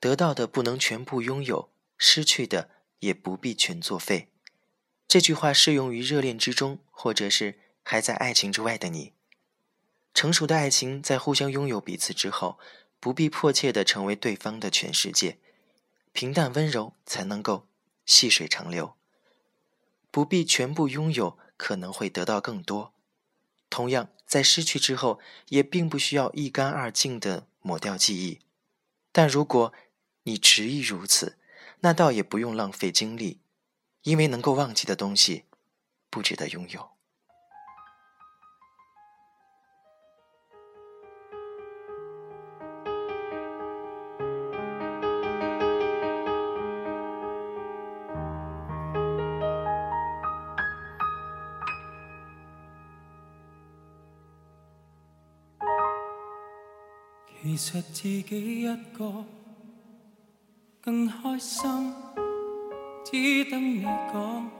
[0.00, 4.30] 得到的不能全部拥有，失去的也不必全作废。
[5.08, 9.14] 这句话适用于热恋之中，或者是还在爱情之外的你。
[10.14, 12.58] 成熟的爱情在互相拥有彼此之后，
[13.00, 15.38] 不必迫切的成为对方的全世界，
[16.12, 17.66] 平淡温柔才能够
[18.04, 18.94] 细水长流。
[20.10, 22.94] 不必全部拥有，可能会得到更多。
[23.70, 28.38] 同样，在失去之后，也并不需要一干二净的抹掉记忆。
[29.10, 29.72] 但如果……
[30.28, 31.38] 你执意如此，
[31.80, 33.40] 那倒也不用浪费精力，
[34.02, 35.44] 因为能够忘记的东西，
[36.10, 36.86] 不值得拥有。
[57.42, 58.20] 其实自己
[58.62, 59.24] 一个。
[60.90, 61.68] 更开心，
[63.04, 64.50] 只等你讲。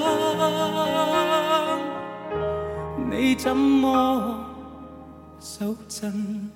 [3.13, 4.39] 你怎麼
[5.37, 6.49] 守真？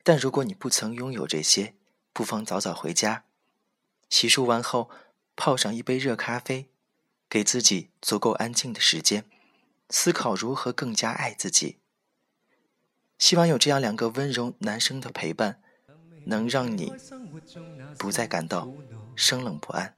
[0.04, 1.74] 但如果你不曾拥有这些，
[2.14, 3.26] 不妨早早回家，
[4.10, 4.90] 洗漱完后
[5.36, 6.72] 泡上一杯热咖啡，
[7.30, 9.26] 给自己足够安静的时间，
[9.90, 11.80] 思考如何更加爱自己。
[13.20, 15.62] 希望有这样两个温柔男生的陪伴，
[16.28, 16.94] 能让你
[18.00, 18.72] 不再感到
[19.18, 19.98] 生冷不安。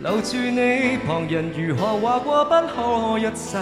[0.00, 3.58] 留住你，旁人如何话過不可一世，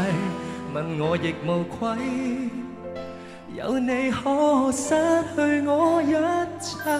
[0.72, 1.98] 問我亦無愧。
[3.56, 4.90] 有你可失
[5.34, 6.14] 去我一
[6.64, 6.90] 切，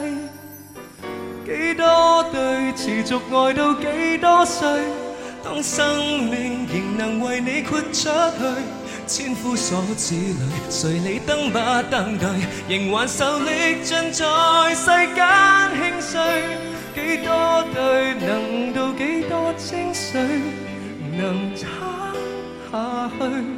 [1.46, 4.80] 幾多對持續愛到幾多歲，
[5.44, 11.58] 當生命仍能為你豁出去，千夫所指里，誰理登不
[11.88, 12.28] 登對，
[12.76, 14.26] 仍挽手力尽在
[14.74, 15.24] 世間
[15.70, 16.77] 興衰。
[16.94, 20.20] 几多对能到几多清水
[21.16, 21.68] 能撑
[22.70, 23.56] 下去？